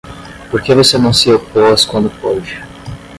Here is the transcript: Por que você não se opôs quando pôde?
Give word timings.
Por 0.49 0.63
que 0.63 0.73
você 0.73 0.97
não 0.97 1.13
se 1.13 1.31
opôs 1.31 1.85
quando 1.85 2.09
pôde? 2.19 2.57